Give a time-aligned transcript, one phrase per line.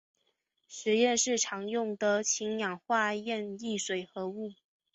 [0.67, 4.53] 实验室常用的是氢氧化铯一水合物。